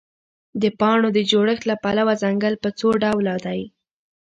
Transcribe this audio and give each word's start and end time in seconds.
د 0.61 0.63
پاڼو 0.79 1.07
د 1.17 1.19
جوړښت 1.31 1.63
له 1.69 1.75
پلوه 1.83 2.13
ځنګل 2.23 2.53
په 2.63 2.69
څوډوله 2.79 3.35
دی؟ 3.45 3.61